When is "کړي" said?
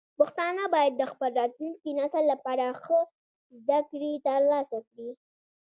4.87-5.09